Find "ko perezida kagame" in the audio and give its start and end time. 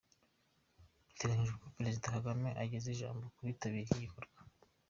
1.63-2.49